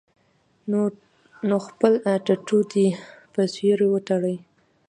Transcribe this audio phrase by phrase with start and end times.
[1.47, 1.93] نو خپل
[2.25, 2.87] ټټو دې
[3.33, 4.35] پۀ سيوري وتړي-